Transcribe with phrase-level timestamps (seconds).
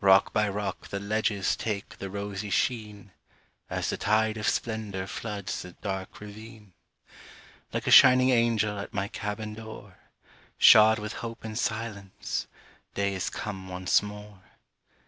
[0.00, 3.10] Rock by rock the ledges Take the rosy sheen,
[3.68, 6.72] As the tide of splendor Floods the dark ravine.
[7.72, 9.96] Like a shining angel At my cabin door,
[10.56, 12.46] Shod with hope and silence,
[12.94, 14.44] Day is come once more.